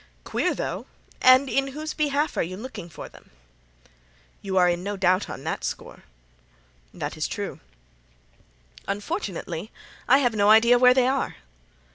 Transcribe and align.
Queer, 0.23 0.55
though. 0.55 0.87
And 1.21 1.47
in 1.47 1.73
whose 1.77 1.93
behalf 1.93 2.35
are 2.35 2.41
you 2.41 2.57
looking 2.57 2.89
for 2.89 3.07
them?" 3.07 3.29
"You 4.41 4.57
are 4.57 4.67
in 4.67 4.81
no 4.81 4.97
doubt 4.97 5.29
on 5.29 5.43
that 5.43 5.63
score." 5.63 6.05
"That 6.91 7.15
is 7.17 7.27
true." 7.27 7.59
"Unfortunately, 8.87 9.69
I 10.07 10.17
have 10.17 10.33
no 10.33 10.49
idea 10.49 10.79
where 10.79 10.95
they 10.95 11.05
are." 11.07 11.35